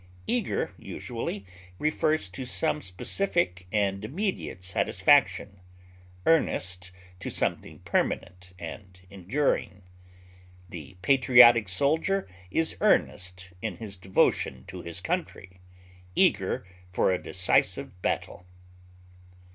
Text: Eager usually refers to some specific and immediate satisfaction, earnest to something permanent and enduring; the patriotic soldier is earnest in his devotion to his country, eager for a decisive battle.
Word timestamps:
Eager 0.25 0.73
usually 0.79 1.45
refers 1.77 2.27
to 2.27 2.43
some 2.43 2.81
specific 2.81 3.67
and 3.71 4.03
immediate 4.03 4.63
satisfaction, 4.63 5.59
earnest 6.25 6.89
to 7.19 7.29
something 7.29 7.77
permanent 7.81 8.51
and 8.57 9.01
enduring; 9.11 9.83
the 10.67 10.97
patriotic 11.03 11.69
soldier 11.69 12.27
is 12.49 12.75
earnest 12.81 13.53
in 13.61 13.77
his 13.77 13.95
devotion 13.95 14.65
to 14.65 14.81
his 14.81 15.01
country, 15.01 15.59
eager 16.15 16.65
for 16.91 17.11
a 17.11 17.21
decisive 17.21 18.01
battle. 18.01 18.47